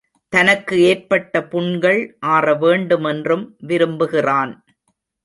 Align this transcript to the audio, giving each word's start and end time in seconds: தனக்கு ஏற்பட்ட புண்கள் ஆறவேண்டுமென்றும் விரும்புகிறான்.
தனக்கு 0.33 0.81
ஏற்பட்ட 0.81 1.43
புண்கள் 1.43 2.17
ஆறவேண்டுமென்றும் 2.27 3.45
விரும்புகிறான். 3.67 4.53